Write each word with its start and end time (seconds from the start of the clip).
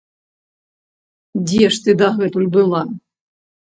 Дзе 1.49 1.63
ж 1.75 1.81
ты 1.85 1.91
дагэтуль 2.03 2.49
была? 2.57 2.81